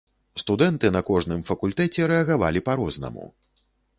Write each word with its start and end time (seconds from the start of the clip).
Студэнты 0.43 0.89
на 0.95 1.01
кожным 1.09 1.43
факультэце 1.51 2.09
рэагавалі 2.11 2.65
па-рознаму. 2.69 3.29